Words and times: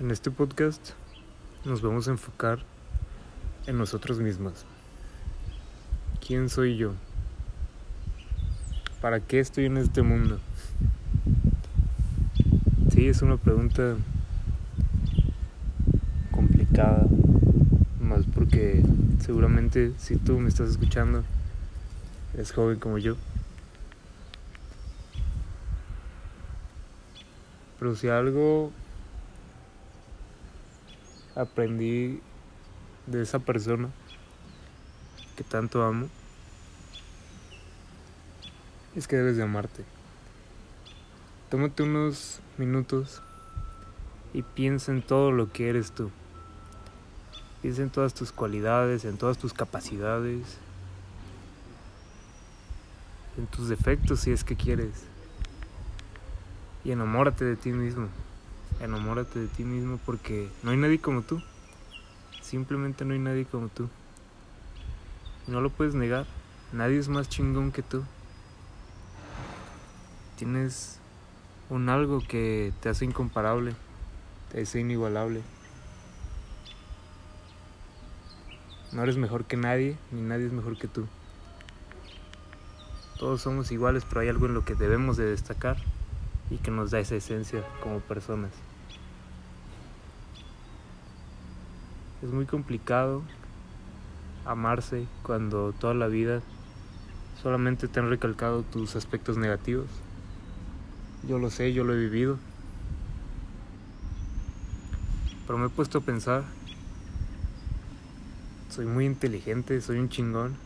En 0.00 0.10
este 0.10 0.32
podcast 0.32 0.90
nos 1.64 1.80
vamos 1.80 2.08
a 2.08 2.10
enfocar 2.10 2.58
en 3.68 3.78
nosotros 3.78 4.18
mismos. 4.18 4.64
¿Quién 6.26 6.48
soy 6.48 6.76
yo? 6.76 6.94
¿Para 9.00 9.20
qué 9.20 9.38
estoy 9.38 9.66
en 9.66 9.76
este 9.76 10.02
mundo? 10.02 10.40
Sí, 12.90 13.06
es 13.06 13.22
una 13.22 13.36
pregunta 13.36 13.94
complicada, 16.32 17.06
más 18.00 18.24
porque 18.34 18.82
seguramente 19.20 19.92
si 19.98 20.16
tú 20.16 20.40
me 20.40 20.48
estás 20.48 20.70
escuchando, 20.70 21.22
eres 22.34 22.50
joven 22.50 22.80
como 22.80 22.98
yo. 22.98 23.14
Pero 27.78 27.94
si 27.94 28.08
algo 28.08 28.72
aprendí 31.34 32.20
de 33.06 33.22
esa 33.22 33.38
persona 33.38 33.90
que 35.36 35.44
tanto 35.44 35.82
amo 35.82 36.08
es 38.94 39.08
que 39.08 39.16
debes 39.16 39.36
de 39.36 39.42
amarte. 39.42 39.84
Tómate 41.50 41.82
unos 41.82 42.40
minutos 42.58 43.20
y 44.32 44.42
piensa 44.42 44.92
en 44.92 45.02
todo 45.02 45.32
lo 45.32 45.50
que 45.50 45.68
eres 45.68 45.90
tú. 45.90 46.10
Piensa 47.62 47.82
en 47.82 47.90
todas 47.90 48.14
tus 48.14 48.30
cualidades, 48.30 49.04
en 49.04 49.16
todas 49.16 49.38
tus 49.38 49.52
capacidades, 49.52 50.58
en 53.36 53.46
tus 53.48 53.68
defectos 53.68 54.20
si 54.20 54.30
es 54.30 54.44
que 54.44 54.54
quieres. 54.54 55.04
Y 56.84 56.92
enamórate 56.92 57.44
de 57.44 57.56
ti 57.56 57.70
mismo 57.70 58.08
enamórate 58.80 59.38
de 59.38 59.46
ti 59.48 59.64
mismo 59.64 59.98
porque 60.04 60.48
no 60.62 60.70
hay 60.70 60.76
nadie 60.76 61.00
como 61.00 61.22
tú. 61.22 61.42
Simplemente 62.42 63.04
no 63.04 63.14
hay 63.14 63.20
nadie 63.20 63.44
como 63.44 63.68
tú. 63.68 63.88
No 65.46 65.60
lo 65.60 65.70
puedes 65.70 65.94
negar. 65.94 66.26
Nadie 66.72 66.98
es 66.98 67.08
más 67.08 67.28
chingón 67.28 67.72
que 67.72 67.82
tú. 67.82 68.02
Tienes 70.36 70.98
un 71.70 71.88
algo 71.88 72.20
que 72.20 72.72
te 72.80 72.88
hace 72.88 73.04
incomparable, 73.04 73.74
te 74.50 74.62
hace 74.62 74.80
inigualable. 74.80 75.42
No 78.92 79.02
eres 79.02 79.16
mejor 79.16 79.44
que 79.44 79.56
nadie, 79.56 79.96
ni 80.12 80.22
nadie 80.22 80.46
es 80.46 80.52
mejor 80.52 80.76
que 80.78 80.88
tú. 80.88 81.06
Todos 83.18 83.42
somos 83.42 83.70
iguales, 83.72 84.04
pero 84.04 84.20
hay 84.20 84.28
algo 84.28 84.46
en 84.46 84.54
lo 84.54 84.64
que 84.64 84.74
debemos 84.74 85.16
de 85.16 85.24
destacar 85.24 85.76
y 86.50 86.58
que 86.58 86.70
nos 86.70 86.90
da 86.90 87.00
esa 87.00 87.14
esencia 87.14 87.64
como 87.82 88.00
personas. 88.00 88.50
Es 92.24 92.32
muy 92.32 92.46
complicado 92.46 93.22
amarse 94.46 95.06
cuando 95.22 95.74
toda 95.74 95.92
la 95.92 96.06
vida 96.06 96.40
solamente 97.42 97.86
te 97.86 98.00
han 98.00 98.08
recalcado 98.08 98.62
tus 98.62 98.96
aspectos 98.96 99.36
negativos. 99.36 99.88
Yo 101.28 101.38
lo 101.38 101.50
sé, 101.50 101.74
yo 101.74 101.84
lo 101.84 101.92
he 101.92 101.98
vivido. 101.98 102.38
Pero 105.46 105.58
me 105.58 105.66
he 105.66 105.68
puesto 105.68 105.98
a 105.98 106.00
pensar, 106.00 106.44
soy 108.70 108.86
muy 108.86 109.04
inteligente, 109.04 109.78
soy 109.82 109.98
un 109.98 110.08
chingón. 110.08 110.56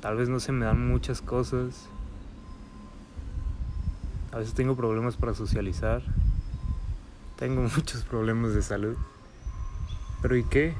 Tal 0.00 0.16
vez 0.16 0.30
no 0.30 0.40
se 0.40 0.52
me 0.52 0.64
dan 0.64 0.88
muchas 0.88 1.20
cosas, 1.20 1.86
a 4.32 4.38
veces 4.38 4.54
tengo 4.54 4.74
problemas 4.74 5.16
para 5.16 5.34
socializar. 5.34 6.00
Tengo 7.36 7.60
muchos 7.76 8.04
problemas 8.04 8.54
de 8.54 8.62
salud. 8.62 8.96
Pero 10.20 10.36
¿y 10.36 10.44
qué? 10.44 10.74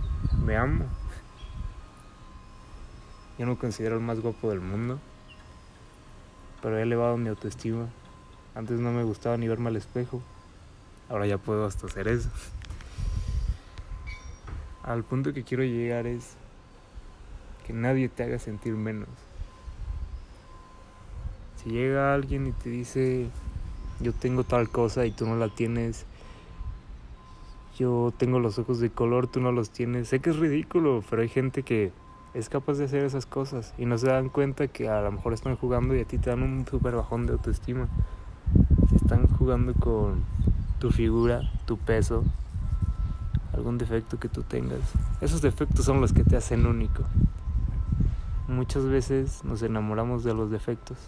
Me 0.45 0.57
amo. 0.57 0.85
Yo 3.39 3.47
no 3.47 3.57
considero 3.57 3.97
el 3.97 4.03
más 4.03 4.21
guapo 4.21 4.51
del 4.51 4.61
mundo. 4.61 4.99
Pero 6.61 6.77
he 6.77 6.83
elevado 6.83 7.17
mi 7.17 7.29
autoestima. 7.29 7.87
Antes 8.55 8.81
no 8.81 8.91
me 8.91 9.05
gustaba 9.05 9.37
ni 9.37 9.47
verme 9.47 9.69
al 9.69 9.77
espejo. 9.77 10.21
Ahora 11.09 11.27
ya 11.27 11.39
puedo 11.39 11.65
hasta 11.65 11.87
hacer 11.87 12.09
eso. 12.09 12.29
Al 14.83 15.05
punto 15.05 15.33
que 15.33 15.45
quiero 15.45 15.63
llegar 15.63 16.07
es 16.07 16.35
que 17.67 17.73
nadie 17.73 18.09
te 18.09 18.25
haga 18.25 18.39
sentir 18.39 18.75
menos. 18.75 19.09
Si 21.63 21.71
llega 21.71 22.15
alguien 22.15 22.47
y 22.47 22.53
te 22.53 22.71
dice, 22.71 23.29
yo 24.01 24.13
tengo 24.13 24.45
tal 24.45 24.69
cosa 24.71 25.07
y 25.07 25.11
tú 25.11 25.27
no 25.27 25.37
la 25.37 25.49
tienes, 25.49 26.07
yo 27.79 28.13
tengo 28.17 28.41
los 28.41 28.59
ojos 28.59 28.81
de 28.81 28.91
color, 28.91 29.29
tú 29.29 29.41
no 29.41 29.53
los 29.53 29.71
tienes, 29.71 30.09
sé 30.09 30.19
que 30.21 30.31
es 30.31 30.37
ridículo, 30.37 31.05
pero 31.09 31.23
hay 31.23 31.29
gente 31.29 31.63
que 31.63 31.93
es 32.35 32.49
capaz 32.49 32.75
de 32.75 32.85
hacer 32.85 33.05
esas 33.05 33.25
cosas 33.25 33.73
y 33.79 33.87
no 33.87 33.97
se 33.99 34.09
dan 34.09 34.29
cuenta 34.29 34.67
que 34.67 34.89
a 34.89 35.01
lo 35.01 35.13
mejor 35.13 35.33
están 35.33 35.57
jugando 35.57 35.95
y 35.95 36.01
a 36.01 36.05
ti 36.05 36.19
te 36.19 36.31
dan 36.31 36.43
un 36.43 36.67
super 36.67 36.97
bajón 36.97 37.27
de 37.27 37.35
autoestima. 37.35 37.89
Están 38.95 39.29
jugando 39.29 39.75
con 39.75 40.25
tu 40.81 40.91
figura, 40.91 41.51
tu 41.67 41.79
peso, 41.79 42.25
algún 43.55 43.79
defecto 43.79 44.19
que 44.19 44.29
tú 44.29 44.43
tengas. 44.43 44.81
Esos 45.21 45.41
defectos 45.41 45.85
son 45.85 46.01
los 46.01 46.13
que 46.13 46.25
te 46.25 46.37
hacen 46.37 46.67
único. 46.67 47.05
Muchas 48.49 48.85
veces 48.87 49.45
nos 49.45 49.63
enamoramos 49.63 50.25
de 50.25 50.35
los 50.35 50.51
defectos 50.51 50.99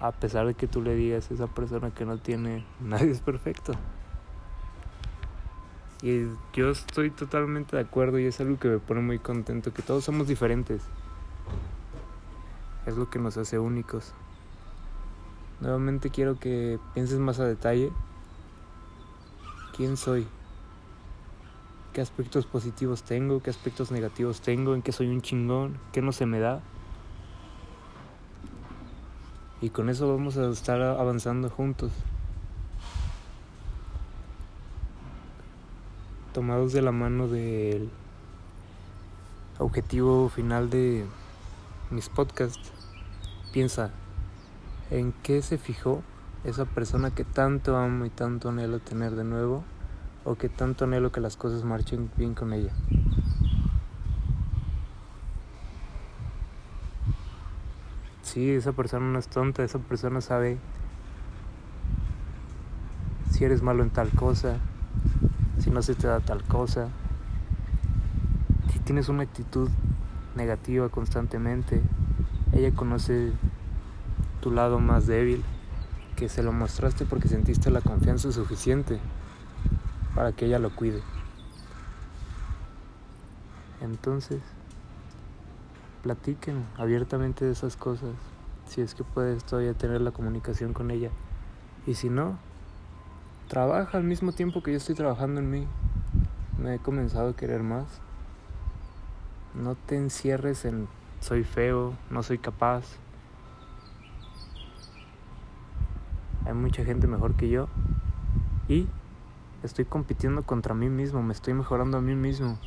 a 0.00 0.12
pesar 0.12 0.46
de 0.46 0.54
que 0.54 0.66
tú 0.66 0.82
le 0.82 0.94
digas 0.94 1.30
a 1.30 1.34
esa 1.34 1.46
persona 1.46 1.90
que 1.90 2.04
no 2.04 2.18
tiene, 2.18 2.64
nadie 2.80 3.10
es 3.10 3.20
perfecto. 3.20 3.72
Y 6.00 6.26
yo 6.52 6.70
estoy 6.70 7.10
totalmente 7.10 7.74
de 7.74 7.82
acuerdo 7.82 8.20
y 8.20 8.26
es 8.26 8.40
algo 8.40 8.56
que 8.58 8.68
me 8.68 8.78
pone 8.78 9.00
muy 9.00 9.18
contento, 9.18 9.72
que 9.72 9.82
todos 9.82 10.04
somos 10.04 10.28
diferentes. 10.28 10.82
Es 12.86 12.96
lo 12.96 13.10
que 13.10 13.18
nos 13.18 13.36
hace 13.36 13.58
únicos. 13.58 14.14
Nuevamente 15.60 16.10
quiero 16.10 16.38
que 16.38 16.78
pienses 16.94 17.18
más 17.18 17.40
a 17.40 17.44
detalle. 17.44 17.90
¿Quién 19.76 19.96
soy? 19.96 20.28
¿Qué 21.92 22.00
aspectos 22.00 22.46
positivos 22.46 23.02
tengo? 23.02 23.42
¿Qué 23.42 23.50
aspectos 23.50 23.90
negativos 23.90 24.40
tengo? 24.40 24.76
¿En 24.76 24.82
qué 24.82 24.92
soy 24.92 25.08
un 25.08 25.20
chingón? 25.20 25.78
¿Qué 25.90 26.00
no 26.00 26.12
se 26.12 26.26
me 26.26 26.38
da? 26.38 26.62
Y 29.60 29.70
con 29.70 29.88
eso 29.88 30.08
vamos 30.08 30.36
a 30.36 30.48
estar 30.50 30.80
avanzando 30.80 31.50
juntos. 31.50 31.90
Tomados 36.32 36.72
de 36.72 36.82
la 36.82 36.92
mano 36.92 37.26
del 37.26 37.90
objetivo 39.58 40.28
final 40.28 40.70
de 40.70 41.04
mis 41.90 42.08
podcasts. 42.08 42.70
Piensa, 43.52 43.90
¿en 44.90 45.12
qué 45.24 45.42
se 45.42 45.58
fijó 45.58 46.02
esa 46.44 46.64
persona 46.64 47.10
que 47.12 47.24
tanto 47.24 47.76
amo 47.76 48.04
y 48.04 48.10
tanto 48.10 48.50
anhelo 48.50 48.78
tener 48.78 49.16
de 49.16 49.24
nuevo? 49.24 49.64
¿O 50.24 50.36
que 50.36 50.48
tanto 50.48 50.84
anhelo 50.84 51.10
que 51.10 51.20
las 51.20 51.36
cosas 51.36 51.64
marchen 51.64 52.12
bien 52.16 52.34
con 52.34 52.52
ella? 52.52 52.72
Sí, 58.38 58.52
esa 58.52 58.70
persona 58.70 59.04
no 59.04 59.18
es 59.18 59.26
tonta, 59.26 59.64
esa 59.64 59.80
persona 59.80 60.20
sabe 60.20 60.58
si 63.32 63.44
eres 63.44 63.62
malo 63.62 63.82
en 63.82 63.90
tal 63.90 64.10
cosa, 64.10 64.58
si 65.58 65.70
no 65.70 65.82
se 65.82 65.96
te 65.96 66.06
da 66.06 66.20
tal 66.20 66.44
cosa, 66.44 66.88
si 68.72 68.78
tienes 68.78 69.08
una 69.08 69.24
actitud 69.24 69.68
negativa 70.36 70.88
constantemente, 70.88 71.82
ella 72.52 72.72
conoce 72.72 73.32
tu 74.40 74.52
lado 74.52 74.78
más 74.78 75.08
débil, 75.08 75.42
que 76.14 76.28
se 76.28 76.44
lo 76.44 76.52
mostraste 76.52 77.04
porque 77.06 77.26
sentiste 77.26 77.70
la 77.70 77.80
confianza 77.80 78.30
suficiente 78.30 79.00
para 80.14 80.30
que 80.30 80.46
ella 80.46 80.60
lo 80.60 80.70
cuide. 80.70 81.02
Entonces, 83.80 84.40
platiquen 86.02 86.64
abiertamente 86.76 87.44
de 87.44 87.52
esas 87.52 87.76
cosas, 87.76 88.14
si 88.66 88.80
es 88.80 88.94
que 88.94 89.04
puedes 89.04 89.44
todavía 89.44 89.74
tener 89.74 90.00
la 90.00 90.10
comunicación 90.10 90.72
con 90.72 90.90
ella. 90.90 91.10
Y 91.86 91.94
si 91.94 92.10
no, 92.10 92.38
trabaja 93.48 93.98
al 93.98 94.04
mismo 94.04 94.32
tiempo 94.32 94.62
que 94.62 94.72
yo 94.72 94.76
estoy 94.76 94.94
trabajando 94.94 95.40
en 95.40 95.50
mí. 95.50 95.66
Me 96.58 96.74
he 96.74 96.78
comenzado 96.78 97.30
a 97.30 97.36
querer 97.36 97.62
más. 97.62 97.86
No 99.54 99.74
te 99.74 99.96
encierres 99.96 100.64
en 100.64 100.88
soy 101.20 101.44
feo, 101.44 101.94
no 102.10 102.22
soy 102.22 102.38
capaz. 102.38 102.84
Hay 106.44 106.54
mucha 106.54 106.84
gente 106.84 107.06
mejor 107.06 107.34
que 107.34 107.48
yo. 107.48 107.68
Y 108.68 108.86
estoy 109.62 109.84
compitiendo 109.84 110.42
contra 110.42 110.74
mí 110.74 110.88
mismo, 110.88 111.22
me 111.22 111.32
estoy 111.32 111.54
mejorando 111.54 111.98
a 111.98 112.00
mí 112.00 112.14
mismo. 112.14 112.58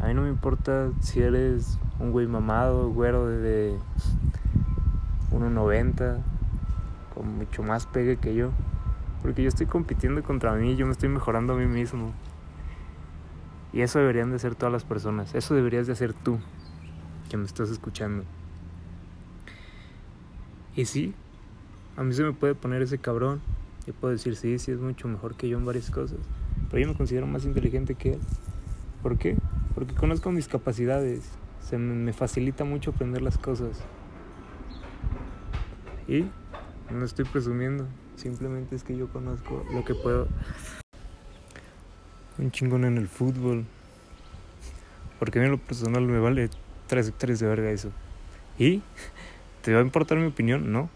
A 0.00 0.06
mí 0.06 0.14
no 0.14 0.17
me 0.28 0.34
importa 0.34 0.90
si 1.00 1.20
eres 1.20 1.78
un 1.98 2.12
güey 2.12 2.26
mamado, 2.26 2.90
güero 2.90 3.26
de, 3.26 3.78
1.90, 5.32 6.18
con 7.14 7.38
mucho 7.38 7.62
más 7.62 7.86
pegue 7.86 8.18
que 8.18 8.34
yo. 8.34 8.50
Porque 9.22 9.42
yo 9.42 9.48
estoy 9.48 9.64
compitiendo 9.64 10.22
contra 10.22 10.52
mí, 10.52 10.76
yo 10.76 10.84
me 10.84 10.92
estoy 10.92 11.08
mejorando 11.08 11.54
a 11.54 11.56
mí 11.56 11.64
mismo. 11.64 12.12
Y 13.72 13.80
eso 13.80 13.98
deberían 13.98 14.28
de 14.28 14.36
hacer 14.36 14.54
todas 14.54 14.72
las 14.72 14.84
personas. 14.84 15.34
Eso 15.34 15.54
deberías 15.54 15.86
de 15.86 15.94
hacer 15.94 16.12
tú, 16.12 16.38
que 17.30 17.38
me 17.38 17.46
estás 17.46 17.70
escuchando. 17.70 18.24
Y 20.76 20.84
sí, 20.84 21.14
a 21.96 22.04
mí 22.04 22.12
se 22.12 22.22
me 22.22 22.32
puede 22.34 22.54
poner 22.54 22.82
ese 22.82 22.98
cabrón. 22.98 23.40
Y 23.86 23.92
puedo 23.92 24.12
decir, 24.12 24.36
sí, 24.36 24.58
sí, 24.58 24.72
es 24.72 24.78
mucho 24.78 25.08
mejor 25.08 25.36
que 25.36 25.48
yo 25.48 25.56
en 25.56 25.64
varias 25.64 25.90
cosas. 25.90 26.18
Pero 26.70 26.82
yo 26.82 26.88
me 26.88 26.94
considero 26.94 27.26
más 27.26 27.46
inteligente 27.46 27.94
que 27.94 28.12
él. 28.12 28.20
¿Por 29.02 29.16
qué? 29.16 29.38
Porque 29.78 29.94
conozco 29.94 30.32
mis 30.32 30.48
capacidades. 30.48 31.22
Se 31.60 31.78
me 31.78 32.12
facilita 32.12 32.64
mucho 32.64 32.90
aprender 32.90 33.22
las 33.22 33.38
cosas. 33.38 33.78
Y 36.08 36.26
no 36.90 37.04
estoy 37.04 37.24
presumiendo. 37.26 37.86
Simplemente 38.16 38.74
es 38.74 38.82
que 38.82 38.96
yo 38.96 39.06
conozco 39.06 39.64
lo 39.72 39.84
que 39.84 39.94
puedo. 39.94 40.26
Un 42.38 42.50
chingón 42.50 42.86
en 42.86 42.98
el 42.98 43.06
fútbol. 43.06 43.66
Porque 45.20 45.38
a 45.38 45.42
mí 45.42 45.46
en 45.46 45.52
lo 45.52 45.58
personal 45.58 46.02
me 46.02 46.18
vale 46.18 46.50
tres 46.88 47.06
hectáreas 47.06 47.38
de 47.38 47.46
verga 47.46 47.70
eso. 47.70 47.92
¿Y? 48.58 48.82
¿Te 49.62 49.74
va 49.74 49.78
a 49.78 49.82
importar 49.82 50.18
mi 50.18 50.26
opinión? 50.26 50.72
No. 50.72 50.90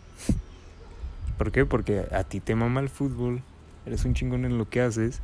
¿Por 1.39 1.53
qué? 1.53 1.67
Porque 1.67 2.05
a 2.11 2.25
ti 2.25 2.41
te 2.41 2.57
mama 2.57 2.81
el 2.81 2.89
fútbol. 2.89 3.43
Eres 3.87 4.05
un 4.05 4.15
chingón 4.15 4.45
en 4.45 4.59
lo 4.59 4.69
que 4.69 4.81
haces. 4.81 5.21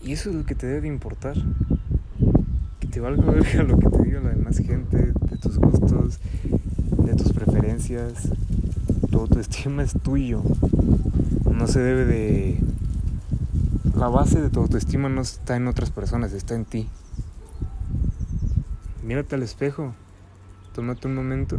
Y 0.00 0.12
eso 0.12 0.30
es 0.30 0.36
lo 0.36 0.46
que 0.46 0.54
te 0.54 0.68
debe 0.68 0.82
de 0.82 0.88
importar. 0.88 1.34
Te 2.94 3.00
valga 3.00 3.24
verga 3.24 3.64
lo 3.64 3.76
que 3.76 3.88
te 3.88 4.02
diga 4.04 4.20
la 4.20 4.28
demás 4.28 4.56
gente, 4.56 5.12
de 5.12 5.36
tus 5.38 5.58
gustos, 5.58 6.20
de 6.96 7.16
tus 7.16 7.32
preferencias. 7.32 8.28
Tu 9.10 9.18
autoestima 9.18 9.82
es 9.82 9.94
tuyo. 10.00 10.40
No 11.50 11.66
se 11.66 11.80
debe 11.80 12.04
de... 12.04 12.60
La 13.96 14.06
base 14.06 14.40
de 14.40 14.48
tu 14.48 14.60
autoestima 14.60 15.08
no 15.08 15.22
está 15.22 15.56
en 15.56 15.66
otras 15.66 15.90
personas, 15.90 16.32
está 16.34 16.54
en 16.54 16.66
ti. 16.66 16.88
Mírate 19.02 19.34
al 19.34 19.42
espejo. 19.42 19.92
Tómate 20.72 21.08
un 21.08 21.16
momento. 21.16 21.56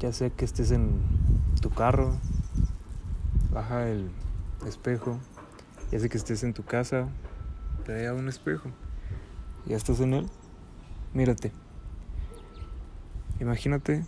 Ya 0.00 0.14
sé 0.14 0.30
que 0.30 0.46
estés 0.46 0.70
en 0.70 0.92
tu 1.60 1.68
carro, 1.68 2.14
baja 3.52 3.86
el 3.86 4.08
espejo. 4.66 5.18
Ya 5.92 6.00
sé 6.00 6.08
que 6.08 6.16
estés 6.16 6.42
en 6.42 6.54
tu 6.54 6.64
casa, 6.64 7.06
trae 7.84 8.08
a 8.08 8.14
un 8.14 8.28
espejo. 8.28 8.70
Ya 9.66 9.76
estás 9.76 10.00
en 10.00 10.14
él. 10.14 10.26
Mírate. 11.14 11.52
Imagínate. 13.40 14.04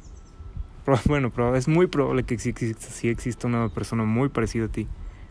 Bueno, 1.06 1.32
es 1.54 1.66
muy 1.66 1.86
probable 1.86 2.24
que 2.24 2.38
sí, 2.38 3.08
exista 3.08 3.46
una 3.46 3.70
persona 3.70 4.04
muy 4.04 4.28
parecida 4.28 4.66
a 4.66 4.68
ti. 4.68 4.86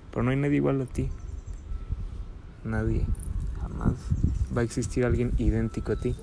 Pero 0.09 0.23
no 0.23 0.31
hay 0.31 0.37
nadie 0.37 0.55
igual 0.55 0.81
a 0.81 0.85
ti. 0.85 1.09
Nadie. 2.63 3.05
Jamás 3.61 3.93
va 4.55 4.61
a 4.61 4.63
existir 4.63 5.05
alguien 5.05 5.31
idéntico 5.37 5.91
a 5.91 5.95
ti. 5.95 6.15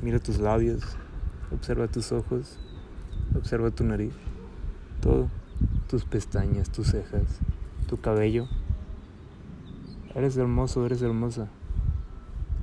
Mira 0.00 0.20
tus 0.20 0.38
labios. 0.38 0.82
Observa 1.50 1.86
tus 1.86 2.12
ojos. 2.12 2.58
Observa 3.34 3.70
tu 3.70 3.84
nariz. 3.84 4.14
Todo 5.02 5.28
tus 5.88 6.04
pestañas, 6.04 6.70
tus 6.70 6.88
cejas, 6.88 7.26
tu 7.92 8.00
cabello. 8.00 8.48
Eres 10.14 10.34
hermoso, 10.38 10.86
eres 10.86 11.02
hermosa. 11.02 11.48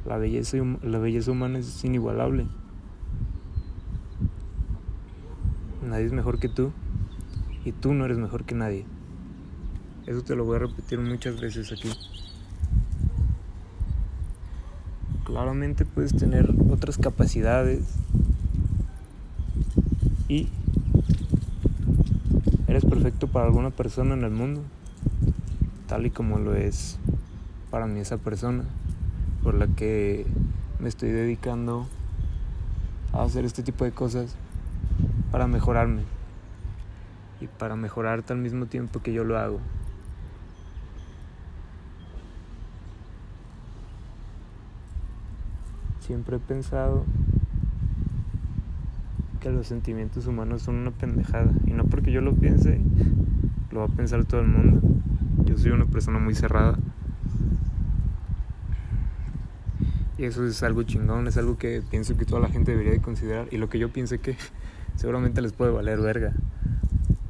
La 0.08 0.18
belleza, 0.18 0.58
la 0.82 0.98
belleza 0.98 1.30
humana 1.30 1.60
es 1.60 1.86
inigualable. 1.86 2.48
Nadie 5.88 6.06
es 6.06 6.14
mejor 6.14 6.40
que 6.40 6.50
tú 6.50 6.72
y 7.64 7.72
tú 7.74 7.94
no 7.94 8.06
eres 8.06 8.18
mejor 8.18 8.44
que 8.44 8.56
nadie. 8.56 8.86
Eso 10.08 10.24
te 10.24 10.36
lo 10.36 10.46
voy 10.46 10.56
a 10.56 10.60
repetir 10.62 11.00
muchas 11.00 11.40
veces 11.40 11.72
aquí. 11.72 11.92
Claramente 15.26 15.86
puedes 15.86 16.18
tener 16.18 16.52
otras 16.72 16.98
capacidades 16.98 17.84
y 20.28 20.50
Eres 22.70 22.86
perfecto 22.86 23.26
para 23.28 23.48
alguna 23.48 23.72
persona 23.72 24.14
en 24.14 24.24
el 24.24 24.30
mundo, 24.30 24.62
tal 25.90 26.06
y 26.06 26.12
como 26.12 26.38
lo 26.38 26.54
es 26.54 27.00
para 27.72 27.88
mí 27.88 28.00
esa 28.00 28.18
persona 28.18 28.64
por 29.42 29.56
la 29.56 29.66
que 29.66 30.28
me 30.80 30.88
estoy 30.88 31.10
dedicando 31.10 31.88
a 33.12 33.24
hacer 33.24 33.44
este 33.44 33.64
tipo 33.64 33.86
de 33.86 33.92
cosas 33.92 34.36
para 35.32 35.48
mejorarme 35.48 36.04
y 37.42 37.48
para 37.48 37.76
mejorarte 37.76 38.34
al 38.34 38.40
mismo 38.40 38.68
tiempo 38.68 39.02
que 39.02 39.14
yo 39.14 39.24
lo 39.24 39.40
hago. 39.40 39.60
Siempre 46.02 46.38
he 46.38 46.40
pensado 46.40 47.04
que 49.40 49.50
los 49.50 49.66
sentimientos 49.66 50.28
humanos 50.28 50.62
son 50.62 50.76
una 50.76 50.92
pendejada. 50.92 51.52
Y 51.66 51.72
no 51.72 51.86
porque 51.86 52.12
yo 52.12 52.22
lo 52.22 52.34
piense, 52.34 52.80
lo 53.72 53.80
va 53.80 53.86
a 53.86 53.90
pensar 53.90 54.26
todo 54.26 54.42
el 54.42 54.48
mundo. 54.48 54.82
Yo 55.50 55.58
soy 55.58 55.72
una 55.72 55.86
persona 55.86 56.20
muy 56.20 56.36
cerrada. 56.36 56.78
Y 60.18 60.26
eso 60.26 60.46
es 60.46 60.64
algo 60.64 60.84
chingón, 60.84 61.28
es 61.28 61.38
algo 61.38 61.58
que 61.58 61.82
pienso 61.90 62.16
que 62.18 62.26
toda 62.26 62.42
la 62.42 62.50
gente 62.50 62.72
debería 62.72 62.94
de 62.94 63.02
considerar. 63.02 63.48
Y 63.52 63.58
lo 63.58 63.70
que 63.70 63.80
yo 63.80 63.92
piense 63.92 64.20
que 64.20 64.36
seguramente 64.96 65.42
les 65.42 65.54
puede 65.54 65.72
valer 65.72 66.00
verga. 66.00 66.34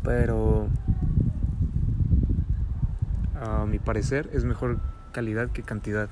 Pero 0.04 0.68
a 3.40 3.66
mi 3.66 3.80
parecer 3.80 4.30
es 4.34 4.44
mejor 4.44 4.80
calidad 5.12 5.50
que 5.50 5.64
cantidad. 5.64 6.10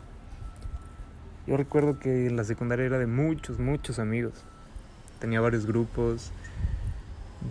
Yo 1.45 1.57
recuerdo 1.57 1.99
que 1.99 2.29
la 2.29 2.43
secundaria 2.43 2.85
era 2.85 2.99
de 2.99 3.07
muchos, 3.07 3.59
muchos 3.59 3.99
amigos 3.99 4.43
tenía 5.19 5.41
varios 5.41 5.65
grupos, 5.65 6.31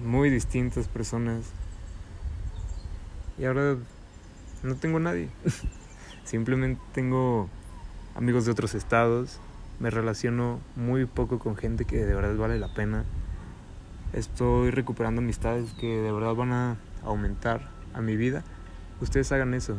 muy 0.04 0.30
distintas 0.30 0.88
personas. 0.88 1.44
Y 3.38 3.44
ahora 3.44 3.76
no 4.62 4.74
tengo 4.76 4.98
nadie. 4.98 5.28
Simplemente 6.24 6.80
tengo 6.92 7.48
amigos 8.14 8.44
de 8.44 8.52
otros 8.52 8.74
estados. 8.74 9.40
Me 9.78 9.90
relaciono 9.90 10.60
muy 10.74 11.04
poco 11.06 11.38
con 11.38 11.56
gente 11.56 11.84
que 11.84 12.04
de 12.04 12.14
verdad 12.14 12.36
vale 12.36 12.58
la 12.58 12.72
pena. 12.74 13.04
Estoy 14.12 14.70
recuperando 14.70 15.20
amistades 15.20 15.72
que 15.74 16.00
de 16.00 16.12
verdad 16.12 16.34
van 16.34 16.52
a 16.52 16.76
aumentar 17.04 17.68
a 17.94 18.00
mi 18.00 18.16
vida. 18.16 18.42
Ustedes 19.00 19.30
hagan 19.32 19.54
eso. 19.54 19.76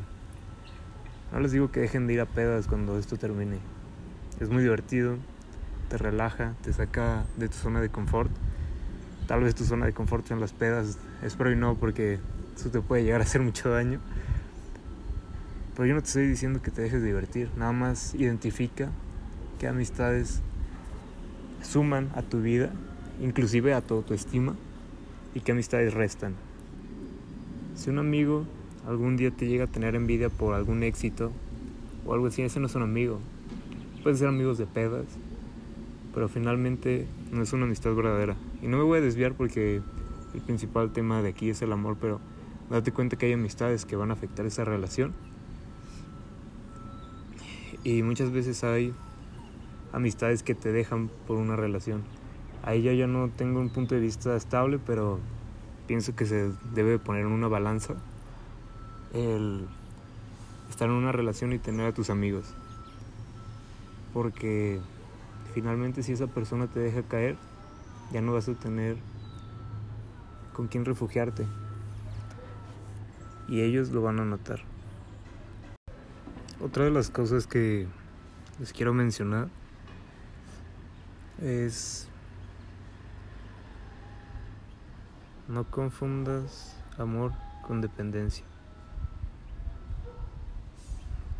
No 1.31 1.39
les 1.39 1.51
digo 1.51 1.71
que 1.71 1.79
dejen 1.81 2.07
de 2.07 2.13
ir 2.13 2.21
a 2.21 2.25
pedas 2.25 2.67
cuando 2.67 2.97
esto 2.97 3.17
termine. 3.17 3.59
Es 4.39 4.49
muy 4.49 4.61
divertido, 4.61 5.17
te 5.89 5.97
relaja, 5.97 6.53
te 6.63 6.71
saca 6.71 7.25
de 7.37 7.49
tu 7.49 7.55
zona 7.55 7.81
de 7.81 7.89
confort. 7.89 8.31
Tal 9.27 9.43
vez 9.43 9.55
tu 9.55 9.65
zona 9.65 9.87
de 9.87 9.93
confort 9.93 10.29
en 10.31 10.39
las 10.39 10.53
pedas, 10.53 10.97
espero 11.21 11.51
y 11.51 11.55
no, 11.55 11.75
porque 11.75 12.19
eso 12.55 12.69
te 12.69 12.79
puede 12.79 13.03
llegar 13.03 13.21
a 13.21 13.23
hacer 13.23 13.41
mucho 13.41 13.69
daño. 13.69 13.99
Pero 15.77 15.89
yo 15.89 15.93
no 15.93 16.01
te 16.01 16.07
estoy 16.07 16.25
diciendo 16.25 16.59
que 16.63 16.71
te 16.71 16.81
dejes 16.81 17.01
de 17.01 17.07
divertir, 17.07 17.51
nada 17.55 17.71
más 17.71 18.15
identifica 18.15 18.89
qué 19.59 19.67
amistades 19.67 20.41
suman 21.61 22.09
a 22.15 22.23
tu 22.23 22.41
vida, 22.41 22.71
inclusive 23.21 23.75
a 23.75 23.81
tu 23.81 24.03
estima 24.09 24.55
y 25.35 25.41
qué 25.41 25.51
amistades 25.51 25.93
restan. 25.93 26.33
Si 27.75 27.91
un 27.91 27.99
amigo 27.99 28.47
algún 28.87 29.17
día 29.17 29.29
te 29.29 29.45
llega 29.45 29.65
a 29.65 29.67
tener 29.67 29.93
envidia 29.93 30.29
por 30.29 30.55
algún 30.55 30.81
éxito 30.81 31.31
o 32.07 32.13
algo 32.15 32.25
así, 32.25 32.41
ese 32.41 32.59
no 32.59 32.65
es 32.65 32.73
un 32.73 32.81
amigo. 32.81 33.19
Pueden 34.01 34.17
ser 34.17 34.29
amigos 34.29 34.57
de 34.57 34.65
pedas, 34.65 35.05
pero 36.11 36.27
finalmente 36.27 37.05
no 37.31 37.43
es 37.43 37.53
una 37.53 37.65
amistad 37.65 37.93
verdadera. 37.93 38.35
Y 38.63 38.67
no 38.67 38.77
me 38.77 38.83
voy 38.83 38.97
a 38.97 39.01
desviar 39.01 39.35
porque 39.35 39.83
el 40.33 40.41
principal 40.41 40.91
tema 40.91 41.21
de 41.21 41.29
aquí 41.29 41.51
es 41.51 41.61
el 41.61 41.71
amor, 41.71 41.97
pero 42.01 42.19
date 42.71 42.91
cuenta 42.91 43.15
que 43.15 43.27
hay 43.27 43.33
amistades 43.33 43.85
que 43.85 43.95
van 43.95 44.09
a 44.09 44.15
afectar 44.15 44.47
esa 44.47 44.65
relación. 44.65 45.13
Y 47.87 48.03
muchas 48.03 48.31
veces 48.31 48.65
hay 48.65 48.93
amistades 49.93 50.43
que 50.43 50.53
te 50.53 50.73
dejan 50.73 51.09
por 51.25 51.37
una 51.37 51.55
relación. 51.55 52.03
Ahí 52.61 52.81
ya 52.81 52.91
yo 52.91 53.07
no 53.07 53.29
tengo 53.29 53.61
un 53.61 53.69
punto 53.69 53.95
de 53.95 54.01
vista 54.01 54.35
estable, 54.35 54.77
pero 54.77 55.19
pienso 55.87 56.13
que 56.13 56.25
se 56.25 56.51
debe 56.73 56.99
poner 56.99 57.21
en 57.21 57.31
una 57.31 57.47
balanza 57.47 57.93
el 59.13 59.67
estar 60.69 60.89
en 60.89 60.95
una 60.95 61.13
relación 61.13 61.53
y 61.53 61.59
tener 61.59 61.85
a 61.85 61.93
tus 61.93 62.09
amigos. 62.09 62.53
Porque 64.13 64.81
finalmente 65.53 66.03
si 66.03 66.11
esa 66.11 66.27
persona 66.27 66.67
te 66.67 66.81
deja 66.81 67.03
caer, 67.03 67.37
ya 68.11 68.19
no 68.19 68.33
vas 68.33 68.49
a 68.49 68.53
tener 68.53 68.97
con 70.51 70.67
quién 70.67 70.83
refugiarte. 70.83 71.45
Y 73.47 73.61
ellos 73.61 73.91
lo 73.91 74.01
van 74.01 74.19
a 74.19 74.25
notar. 74.25 74.59
Otra 76.59 76.85
de 76.85 76.89
las 76.89 77.11
cosas 77.11 77.45
que 77.45 77.85
les 78.59 78.73
quiero 78.73 78.91
mencionar 78.91 79.47
es 81.39 82.07
no 85.47 85.69
confundas 85.69 86.75
amor 86.97 87.31
con 87.61 87.81
dependencia. 87.81 88.43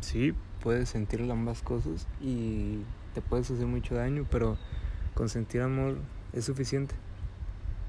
Sí, 0.00 0.34
puedes 0.62 0.90
sentir 0.90 1.28
ambas 1.28 1.62
cosas 1.62 2.06
y 2.20 2.82
te 3.12 3.20
puedes 3.20 3.50
hacer 3.50 3.66
mucho 3.66 3.96
daño, 3.96 4.24
pero 4.30 4.56
con 5.14 5.28
sentir 5.28 5.62
amor 5.62 5.96
es 6.32 6.44
suficiente. 6.44 6.94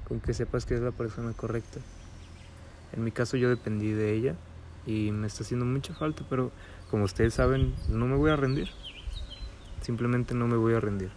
Con 0.08 0.18
que 0.18 0.34
sepas 0.34 0.66
que 0.66 0.74
es 0.74 0.80
la 0.80 0.90
persona 0.90 1.32
correcta. 1.32 1.78
En 2.92 3.04
mi 3.04 3.12
caso 3.12 3.36
yo 3.36 3.48
dependí 3.48 3.92
de 3.92 4.14
ella 4.14 4.34
y 4.86 5.10
me 5.12 5.26
está 5.26 5.42
haciendo 5.42 5.66
mucha 5.66 5.94
falta, 5.94 6.24
pero 6.28 6.50
como 6.90 7.04
ustedes 7.04 7.34
saben, 7.34 7.74
no 7.88 8.06
me 8.06 8.16
voy 8.16 8.30
a 8.30 8.36
rendir. 8.36 8.68
Simplemente 9.80 10.34
no 10.34 10.46
me 10.46 10.56
voy 10.56 10.74
a 10.74 10.80
rendir. 10.80 11.10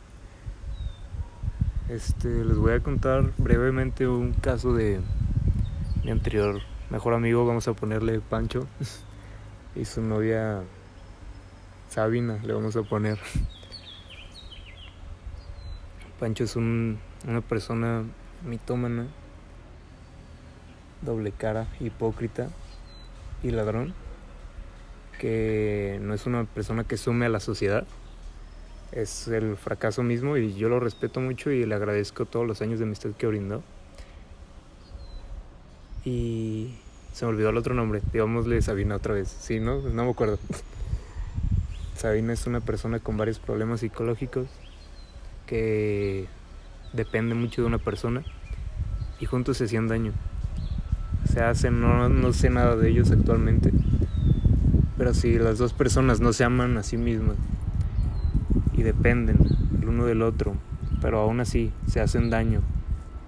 Este, 1.90 2.46
les 2.46 2.58
voy 2.58 2.74
a 2.74 2.80
contar 2.80 3.34
brevemente 3.38 4.08
un 4.08 4.34
caso 4.34 4.74
de 4.74 5.02
mi 6.04 6.12
anterior 6.12 6.62
mejor 6.90 7.14
amigo, 7.14 7.46
vamos 7.46 7.68
a 7.68 7.74
ponerle 7.74 8.20
Pancho, 8.20 8.68
y 9.76 9.86
su 9.86 10.02
novia 10.02 10.62
Sabina, 11.90 12.40
le 12.44 12.54
vamos 12.54 12.76
a 12.76 12.84
poner. 12.84 13.20
Pancho 16.20 16.44
es 16.44 16.56
un, 16.56 17.00
una 17.28 17.42
persona 17.42 18.04
mitómana, 18.46 19.08
doble 21.02 21.32
cara, 21.32 21.68
hipócrita 21.80 22.50
y 23.44 23.52
ladrón, 23.52 23.94
que 25.20 26.00
no 26.02 26.14
es 26.14 26.26
una 26.26 26.46
persona 26.46 26.84
que 26.86 26.98
sume 26.98 27.26
a 27.26 27.30
la 27.30 27.40
sociedad, 27.40 27.86
es 28.92 29.28
el 29.28 29.58
fracaso 29.58 30.04
mismo 30.04 30.38
y 30.38 30.54
yo 30.54 30.70
lo 30.70 30.80
respeto 30.80 31.20
mucho 31.20 31.52
y 31.52 31.66
le 31.66 31.76
agradezco 31.76 32.26
todos 32.26 32.48
los 32.48 32.62
años 32.62 32.80
de 32.80 32.86
amistad 32.86 33.12
que 33.12 33.28
brindó. 33.28 33.64
Y 36.06 36.76
se 37.14 37.26
me 37.26 37.30
olvidó 37.30 37.50
el 37.50 37.58
otro 37.58 37.74
nombre, 37.74 38.02
digámosle 38.12 38.62
Sabina 38.62 38.96
otra 38.96 39.14
vez, 39.14 39.30
sí, 39.30 39.60
¿no? 39.60 39.82
No 39.82 40.06
me 40.06 40.12
acuerdo. 40.12 40.40
Sabina 41.96 42.34
es 42.34 42.48
una 42.48 42.60
persona 42.60 43.00
con 43.00 43.18
varios 43.18 43.40
problemas 43.40 43.80
psicológicos 43.80 44.48
que 45.48 46.28
depende 46.92 47.36
mucho 47.36 47.62
de 47.62 47.68
una 47.68 47.78
persona 47.78 48.24
y 49.20 49.26
juntos 49.26 49.58
se 49.58 49.66
hacían 49.66 49.88
daño. 49.88 50.14
Se 51.34 51.42
hacen, 51.42 51.82
no, 51.82 52.10
no 52.10 52.32
sé 52.32 52.52
nada 52.52 52.76
de 52.76 52.88
ellos 52.92 53.10
actualmente, 53.10 53.74
pero 55.00 55.16
si 55.16 55.40
las 55.40 55.58
dos 55.58 55.74
personas 55.74 56.20
no 56.20 56.32
se 56.32 56.44
aman 56.44 56.78
a 56.78 56.84
sí 56.84 56.96
mismas 56.96 57.38
y 58.74 58.84
dependen 58.84 59.38
el 59.82 59.90
uno 59.90 60.06
del 60.06 60.22
otro, 60.22 60.54
pero 61.02 61.22
aún 61.22 61.40
así 61.40 61.74
se 61.88 62.02
hacen 62.02 62.30
daño, 62.30 62.62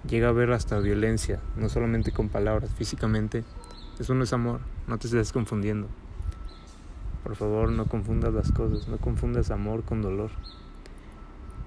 llega 0.08 0.28
a 0.28 0.30
haber 0.30 0.52
hasta 0.52 0.78
violencia, 0.78 1.40
no 1.56 1.68
solamente 1.68 2.12
con 2.12 2.28
palabras, 2.28 2.70
físicamente, 2.76 3.42
eso 3.98 4.14
no 4.14 4.22
es 4.22 4.32
amor, 4.32 4.60
no 4.86 4.98
te 4.98 5.08
estés 5.08 5.32
confundiendo. 5.32 5.88
Por 7.24 7.34
favor, 7.34 7.72
no 7.72 7.86
confundas 7.86 8.32
las 8.32 8.52
cosas, 8.52 8.86
no 8.86 8.98
confundas 8.98 9.50
amor 9.50 9.82
con 9.82 10.00
dolor. 10.00 10.30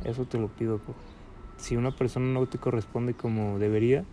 Eso 0.06 0.24
te 0.24 0.38
lo 0.38 0.48
pido. 0.48 0.80
Si 1.58 1.76
una 1.76 1.92
persona 1.92 2.28
no 2.28 2.46
te 2.46 2.60
corresponde 2.60 3.14
como 3.14 3.60
debería, 3.60 4.06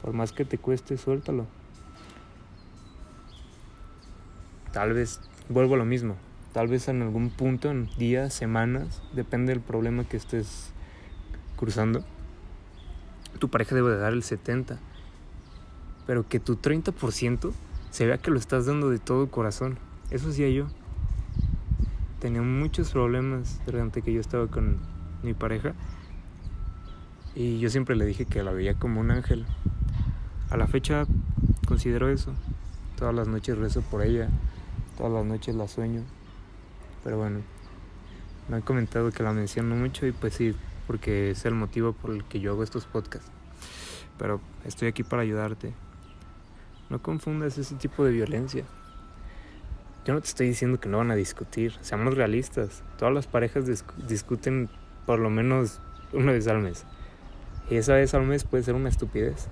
por 0.00 0.14
más 0.14 0.32
que 0.32 0.46
te 0.46 0.56
cueste, 0.56 0.96
suéltalo. 0.96 1.44
Tal 4.74 4.92
vez 4.92 5.20
vuelvo 5.48 5.74
a 5.74 5.78
lo 5.78 5.86
mismo. 5.86 6.16
Tal 6.52 6.68
vez 6.68 6.88
en 6.88 7.00
algún 7.00 7.30
punto, 7.30 7.70
en 7.70 7.88
días, 7.96 8.34
semanas, 8.34 9.02
depende 9.14 9.54
del 9.54 9.62
problema 9.62 10.04
que 10.04 10.18
estés 10.18 10.72
cruzando, 11.56 12.04
tu 13.38 13.48
pareja 13.48 13.74
debe 13.74 13.90
de 13.92 13.96
dar 13.96 14.12
el 14.12 14.22
70%. 14.22 14.76
Pero 16.06 16.28
que 16.28 16.38
tu 16.38 16.56
30% 16.56 17.52
se 17.90 18.06
vea 18.06 18.18
que 18.18 18.30
lo 18.30 18.38
estás 18.38 18.66
dando 18.66 18.90
de 18.90 18.98
todo 18.98 19.30
corazón. 19.30 19.78
Eso 20.10 20.28
hacía 20.28 20.50
yo 20.50 20.66
tenía 22.24 22.40
muchos 22.40 22.90
problemas 22.90 23.60
durante 23.66 24.00
que 24.00 24.10
yo 24.10 24.18
estaba 24.18 24.46
con 24.46 24.78
mi 25.22 25.34
pareja 25.34 25.74
y 27.34 27.58
yo 27.58 27.68
siempre 27.68 27.96
le 27.96 28.06
dije 28.06 28.24
que 28.24 28.42
la 28.42 28.50
veía 28.50 28.78
como 28.78 29.02
un 29.02 29.10
ángel. 29.10 29.44
A 30.48 30.56
la 30.56 30.66
fecha 30.66 31.04
considero 31.68 32.08
eso. 32.08 32.32
Todas 32.96 33.14
las 33.14 33.28
noches 33.28 33.58
rezo 33.58 33.82
por 33.82 34.00
ella, 34.00 34.30
todas 34.96 35.12
las 35.12 35.24
noches 35.24 35.54
la 35.54 35.68
sueño. 35.68 36.02
Pero 37.02 37.18
bueno, 37.18 37.40
me 38.48 38.56
han 38.56 38.62
comentado 38.62 39.10
que 39.10 39.22
la 39.22 39.32
menciono 39.32 39.74
mucho 39.74 40.06
y 40.06 40.12
pues 40.12 40.34
sí, 40.34 40.54
porque 40.86 41.30
es 41.30 41.44
el 41.44 41.54
motivo 41.54 41.92
por 41.92 42.10
el 42.10 42.24
que 42.24 42.40
yo 42.40 42.52
hago 42.52 42.62
estos 42.62 42.86
podcasts. 42.86 43.30
Pero 44.18 44.40
estoy 44.64 44.88
aquí 44.88 45.02
para 45.02 45.22
ayudarte. 45.22 45.72
No 46.90 47.02
confundas 47.02 47.58
ese 47.58 47.74
tipo 47.76 48.04
de 48.04 48.12
violencia. 48.12 48.64
Yo 50.04 50.12
no 50.12 50.20
te 50.20 50.28
estoy 50.28 50.48
diciendo 50.48 50.78
que 50.78 50.88
no 50.88 50.98
van 50.98 51.10
a 51.10 51.14
discutir, 51.14 51.74
seamos 51.80 52.14
realistas. 52.14 52.82
Todas 52.98 53.14
las 53.14 53.26
parejas 53.26 53.64
discuten 54.06 54.68
por 55.06 55.18
lo 55.18 55.30
menos 55.30 55.80
una 56.12 56.32
vez 56.32 56.46
al 56.46 56.60
mes. 56.60 56.84
Y 57.70 57.76
esa 57.76 57.94
vez 57.94 58.12
al 58.12 58.26
mes 58.26 58.44
puede 58.44 58.62
ser 58.62 58.74
una 58.74 58.90
estupidez. 58.90 59.48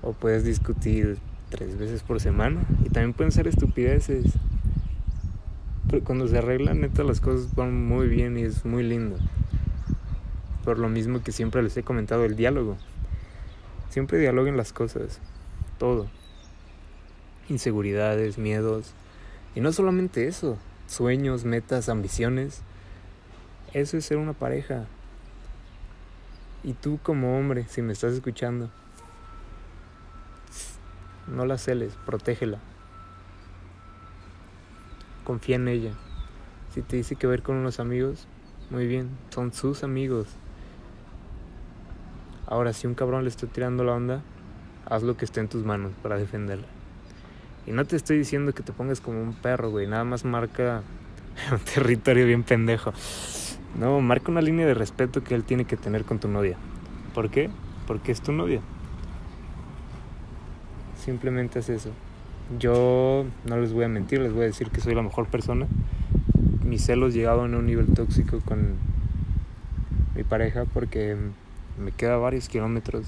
O 0.00 0.14
puedes 0.14 0.44
discutir 0.44 1.18
tres 1.52 1.78
veces 1.78 2.02
por 2.02 2.20
semana. 2.20 2.62
Y 2.84 2.88
también 2.88 3.12
pueden 3.12 3.30
ser 3.30 3.46
estupideces. 3.46 4.24
Pero 5.88 6.02
cuando 6.02 6.26
se 6.26 6.38
arreglan, 6.38 6.80
neta, 6.80 7.04
las 7.04 7.20
cosas 7.20 7.54
van 7.54 7.86
muy 7.86 8.08
bien 8.08 8.36
y 8.36 8.42
es 8.42 8.64
muy 8.64 8.82
lindo. 8.82 9.18
Por 10.64 10.78
lo 10.78 10.88
mismo 10.88 11.22
que 11.22 11.30
siempre 11.30 11.62
les 11.62 11.76
he 11.76 11.84
comentado, 11.84 12.24
el 12.24 12.34
diálogo. 12.34 12.76
Siempre 13.90 14.18
dialoguen 14.18 14.56
las 14.56 14.72
cosas. 14.72 15.20
Todo. 15.78 16.08
Inseguridades, 17.48 18.38
miedos, 18.38 18.94
y 19.54 19.60
no 19.60 19.72
solamente 19.72 20.28
eso, 20.28 20.56
sueños, 20.86 21.44
metas, 21.44 21.88
ambiciones. 21.88 22.62
Eso 23.74 23.96
es 23.96 24.04
ser 24.04 24.16
una 24.16 24.32
pareja. 24.32 24.86
Y 26.64 26.72
tú 26.72 26.98
como 27.02 27.38
hombre, 27.38 27.66
si 27.68 27.82
me 27.82 27.92
estás 27.92 28.14
escuchando, 28.14 28.70
no 31.26 31.46
la 31.46 31.58
celes, 31.58 31.96
protégela. 32.06 32.58
Confía 35.24 35.56
en 35.56 35.68
ella. 35.68 35.92
Si 36.74 36.82
te 36.82 36.96
dice 36.96 37.16
que 37.16 37.26
ver 37.26 37.42
con 37.42 37.56
unos 37.56 37.80
amigos, 37.80 38.26
muy 38.70 38.86
bien, 38.86 39.10
son 39.30 39.52
sus 39.52 39.84
amigos. 39.84 40.28
Ahora, 42.46 42.72
si 42.72 42.86
un 42.86 42.94
cabrón 42.94 43.24
le 43.24 43.30
está 43.30 43.46
tirando 43.46 43.84
la 43.84 43.92
onda, 43.92 44.22
haz 44.86 45.02
lo 45.02 45.16
que 45.16 45.24
esté 45.24 45.40
en 45.40 45.48
tus 45.48 45.64
manos 45.64 45.92
para 46.02 46.16
defenderla. 46.16 46.66
Y 47.66 47.72
no 47.72 47.84
te 47.84 47.96
estoy 47.96 48.18
diciendo 48.18 48.52
que 48.52 48.62
te 48.62 48.72
pongas 48.72 49.00
como 49.00 49.22
un 49.22 49.34
perro, 49.34 49.70
güey. 49.70 49.86
Nada 49.86 50.04
más 50.04 50.24
marca 50.24 50.82
un 51.52 51.58
territorio 51.58 52.26
bien 52.26 52.42
pendejo. 52.42 52.92
No, 53.78 54.00
marca 54.00 54.30
una 54.30 54.42
línea 54.42 54.66
de 54.66 54.74
respeto 54.74 55.22
que 55.22 55.34
él 55.34 55.44
tiene 55.44 55.64
que 55.64 55.76
tener 55.76 56.04
con 56.04 56.18
tu 56.18 56.28
novia. 56.28 56.56
¿Por 57.14 57.30
qué? 57.30 57.50
Porque 57.86 58.12
es 58.12 58.20
tu 58.20 58.32
novia. 58.32 58.60
Simplemente 61.04 61.58
es 61.58 61.68
eso. 61.68 61.90
Yo 62.60 63.24
no 63.44 63.56
les 63.56 63.72
voy 63.72 63.84
a 63.84 63.88
mentir, 63.88 64.20
les 64.20 64.32
voy 64.32 64.42
a 64.42 64.46
decir 64.46 64.70
que 64.70 64.80
soy 64.80 64.94
la 64.94 65.02
mejor 65.02 65.26
persona. 65.26 65.66
Mis 66.64 66.84
celos 66.84 67.12
llegaban 67.12 67.54
a 67.54 67.58
un 67.58 67.66
nivel 67.66 67.92
tóxico 67.92 68.38
con 68.44 68.76
mi 70.14 70.22
pareja 70.22 70.64
porque 70.72 71.16
me 71.76 71.90
queda 71.90 72.18
varios 72.18 72.48
kilómetros. 72.48 73.06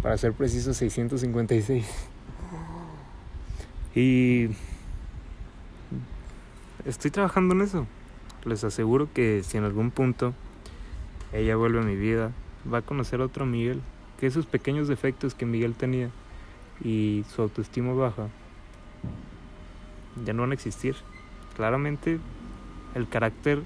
Para 0.00 0.16
ser 0.16 0.32
preciso, 0.32 0.72
656. 0.72 1.84
Y 3.94 4.48
estoy 6.86 7.10
trabajando 7.10 7.54
en 7.54 7.62
eso. 7.62 7.86
Les 8.46 8.64
aseguro 8.64 9.10
que 9.12 9.42
si 9.42 9.58
en 9.58 9.64
algún 9.64 9.90
punto 9.90 10.32
ella 11.34 11.54
vuelve 11.56 11.80
a 11.80 11.84
mi 11.84 11.96
vida, 11.96 12.32
va 12.72 12.78
a 12.78 12.82
conocer 12.82 13.20
a 13.20 13.24
otro 13.24 13.44
Miguel, 13.44 13.82
que 14.18 14.26
esos 14.26 14.46
pequeños 14.46 14.88
defectos 14.88 15.34
que 15.34 15.44
Miguel 15.44 15.74
tenía 15.74 16.08
y 16.82 17.24
su 17.28 17.42
autoestima 17.42 17.92
baja 17.92 18.28
ya 20.24 20.32
no 20.32 20.42
van 20.42 20.52
a 20.52 20.54
existir. 20.54 20.96
Claramente 21.54 22.18
el 22.94 23.08
carácter 23.08 23.62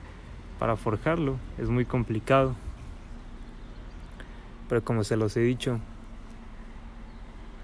para 0.59 0.77
forjarlo 0.77 1.37
es 1.59 1.69
muy 1.69 1.85
complicado. 1.85 2.55
Pero 4.69 4.85
como 4.85 5.05
se 5.05 5.17
los 5.17 5.37
he 5.37 5.41
dicho, 5.41 5.81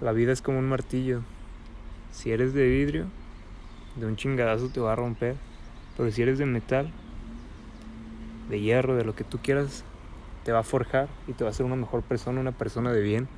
la 0.00 0.12
vida 0.12 0.32
es 0.32 0.42
como 0.42 0.58
un 0.58 0.68
martillo. 0.68 1.22
Si 2.12 2.30
eres 2.32 2.54
de 2.54 2.66
vidrio, 2.68 3.06
de 3.96 4.06
un 4.06 4.16
chingadazo 4.16 4.68
te 4.68 4.80
va 4.80 4.92
a 4.92 4.96
romper. 4.96 5.36
Pero 5.96 6.10
si 6.10 6.22
eres 6.22 6.38
de 6.38 6.46
metal, 6.46 6.90
de 8.48 8.60
hierro, 8.60 8.96
de 8.96 9.04
lo 9.04 9.14
que 9.14 9.24
tú 9.24 9.38
quieras, 9.38 9.84
te 10.44 10.52
va 10.52 10.60
a 10.60 10.64
forjar 10.64 11.08
y 11.26 11.32
te 11.32 11.44
va 11.44 11.50
a 11.50 11.52
hacer 11.52 11.66
una 11.66 11.76
mejor 11.76 12.02
persona, 12.02 12.40
una 12.40 12.52
persona 12.52 12.92
de 12.92 13.02
bien. 13.02 13.28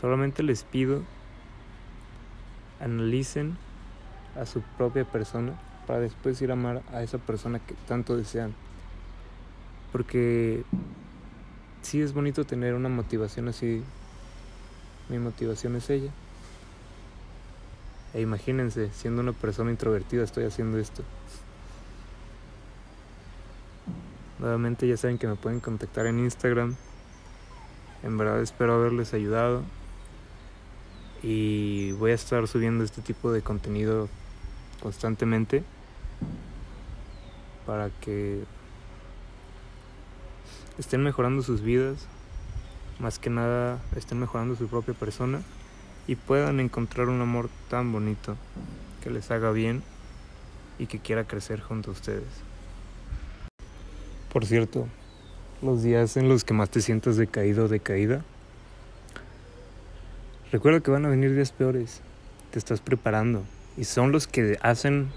Solamente 0.00 0.42
les 0.42 0.64
pido, 0.64 1.02
analicen 2.80 3.58
a 4.34 4.46
su 4.46 4.62
propia 4.78 5.04
persona 5.04 5.60
para 5.86 6.00
después 6.00 6.40
ir 6.40 6.50
a 6.50 6.54
amar 6.54 6.82
a 6.92 7.02
esa 7.02 7.18
persona 7.18 7.58
que 7.58 7.74
tanto 7.86 8.16
desean. 8.16 8.54
Porque 9.92 10.64
sí 11.82 12.00
es 12.00 12.14
bonito 12.14 12.44
tener 12.44 12.74
una 12.74 12.88
motivación 12.88 13.48
así. 13.48 13.82
Mi 15.10 15.18
motivación 15.18 15.76
es 15.76 15.90
ella. 15.90 16.10
E 18.14 18.22
imagínense, 18.22 18.90
siendo 18.92 19.20
una 19.20 19.32
persona 19.32 19.70
introvertida 19.70 20.24
estoy 20.24 20.44
haciendo 20.44 20.78
esto. 20.78 21.02
Nuevamente 24.38 24.88
ya 24.88 24.96
saben 24.96 25.18
que 25.18 25.26
me 25.26 25.36
pueden 25.36 25.60
contactar 25.60 26.06
en 26.06 26.20
Instagram. 26.20 26.74
En 28.02 28.16
verdad 28.16 28.40
espero 28.40 28.74
haberles 28.74 29.12
ayudado. 29.12 29.62
Y 31.22 31.92
voy 31.92 32.12
a 32.12 32.14
estar 32.14 32.46
subiendo 32.48 32.84
este 32.84 33.02
tipo 33.02 33.30
de 33.32 33.42
contenido 33.42 34.08
constantemente 34.82 35.62
para 37.66 37.90
que 38.00 38.42
estén 40.78 41.02
mejorando 41.02 41.42
sus 41.42 41.60
vidas, 41.60 42.06
más 42.98 43.18
que 43.18 43.30
nada 43.30 43.80
estén 43.96 44.18
mejorando 44.18 44.56
su 44.56 44.66
propia 44.66 44.94
persona 44.94 45.42
y 46.06 46.16
puedan 46.16 46.58
encontrar 46.60 47.08
un 47.08 47.20
amor 47.20 47.50
tan 47.68 47.92
bonito 47.92 48.36
que 49.02 49.10
les 49.10 49.30
haga 49.30 49.50
bien 49.50 49.82
y 50.78 50.86
que 50.86 50.98
quiera 50.98 51.24
crecer 51.24 51.60
junto 51.60 51.90
a 51.90 51.92
ustedes. 51.92 52.24
Por 54.32 54.46
cierto, 54.46 54.88
los 55.60 55.82
días 55.82 56.16
en 56.16 56.28
los 56.28 56.44
que 56.44 56.54
más 56.54 56.70
te 56.70 56.80
sientas 56.80 57.16
decaído 57.16 57.66
o 57.66 57.68
decaída, 57.68 58.24
recuerda 60.52 60.80
que 60.80 60.90
van 60.90 61.04
a 61.04 61.08
venir 61.08 61.34
días 61.34 61.52
peores. 61.52 62.00
Te 62.50 62.58
estás 62.58 62.80
preparando 62.80 63.44
y 63.76 63.84
son 63.84 64.10
los 64.10 64.26
que 64.26 64.58
hacen 64.62 65.10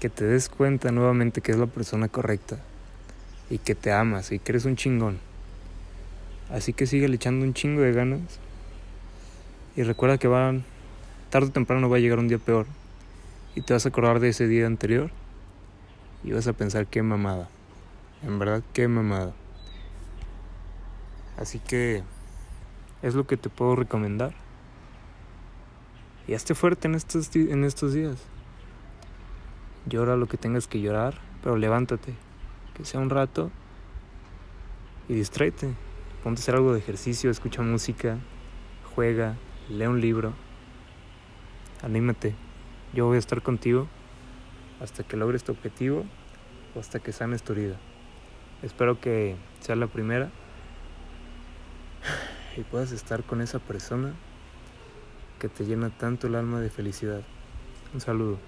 que 0.00 0.10
te 0.10 0.26
des 0.26 0.48
cuenta 0.48 0.92
nuevamente 0.92 1.40
que 1.40 1.52
es 1.52 1.58
la 1.58 1.66
persona 1.66 2.08
correcta 2.08 2.58
y 3.48 3.58
que 3.58 3.74
te 3.74 3.92
amas 3.92 4.32
y 4.32 4.38
que 4.38 4.52
eres 4.52 4.66
un 4.66 4.76
chingón. 4.76 5.18
Así 6.50 6.72
que 6.72 6.86
sigue 6.86 7.06
echando 7.06 7.44
un 7.44 7.54
chingo 7.54 7.80
de 7.80 7.92
ganas 7.92 8.20
y 9.74 9.82
recuerda 9.82 10.18
que 10.18 10.28
van 10.28 10.64
tarde 11.30 11.48
o 11.48 11.52
temprano 11.52 11.88
va 11.88 11.96
a 11.96 12.00
llegar 12.00 12.18
un 12.18 12.28
día 12.28 12.38
peor 12.38 12.66
y 13.54 13.62
te 13.62 13.72
vas 13.72 13.86
a 13.86 13.88
acordar 13.88 14.20
de 14.20 14.28
ese 14.28 14.46
día 14.46 14.66
anterior 14.66 15.10
y 16.22 16.32
vas 16.32 16.46
a 16.46 16.52
pensar 16.52 16.86
qué 16.86 17.02
mamada. 17.02 17.48
En 18.22 18.38
verdad, 18.38 18.62
qué 18.74 18.88
mamada. 18.88 19.32
Así 21.38 21.58
que 21.58 22.02
es 23.06 23.14
lo 23.14 23.24
que 23.24 23.36
te 23.36 23.48
puedo 23.48 23.76
recomendar. 23.76 24.34
Y 26.26 26.34
hazte 26.34 26.56
fuerte 26.56 26.88
en 26.88 26.96
estos, 26.96 27.34
en 27.36 27.62
estos 27.62 27.92
días. 27.92 28.16
Llora 29.88 30.16
lo 30.16 30.26
que 30.26 30.36
tengas 30.36 30.66
que 30.66 30.80
llorar, 30.80 31.14
pero 31.40 31.56
levántate. 31.56 32.14
Que 32.74 32.84
sea 32.84 32.98
un 32.98 33.10
rato 33.10 33.52
y 35.08 35.14
distráete. 35.14 35.72
Ponte 36.24 36.40
a 36.40 36.42
hacer 36.42 36.56
algo 36.56 36.72
de 36.72 36.80
ejercicio, 36.80 37.30
escucha 37.30 37.62
música, 37.62 38.18
juega, 38.96 39.36
lee 39.68 39.86
un 39.86 40.00
libro. 40.00 40.32
Anímate. 41.84 42.34
Yo 42.92 43.06
voy 43.06 43.16
a 43.16 43.20
estar 43.20 43.40
contigo 43.40 43.86
hasta 44.80 45.04
que 45.04 45.16
logres 45.16 45.44
tu 45.44 45.52
objetivo 45.52 46.04
o 46.74 46.80
hasta 46.80 46.98
que 46.98 47.12
sanes 47.12 47.44
tu 47.44 47.52
herida. 47.52 47.76
Espero 48.62 49.00
que 49.00 49.36
sea 49.60 49.76
la 49.76 49.86
primera 49.86 50.32
y 52.56 52.62
puedas 52.62 52.92
estar 52.92 53.22
con 53.24 53.40
esa 53.40 53.58
persona 53.58 54.14
que 55.38 55.48
te 55.48 55.64
llena 55.64 55.90
tanto 55.90 56.26
el 56.26 56.34
alma 56.34 56.60
de 56.60 56.70
felicidad. 56.70 57.22
Un 57.94 58.00
saludo. 58.00 58.38